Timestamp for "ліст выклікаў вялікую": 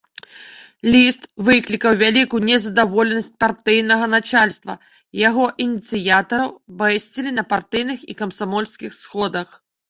0.93-2.39